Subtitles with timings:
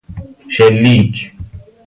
[0.49, 1.31] شلیک